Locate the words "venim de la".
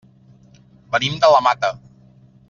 0.95-1.43